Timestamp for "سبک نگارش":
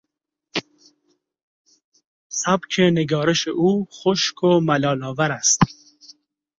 2.41-3.47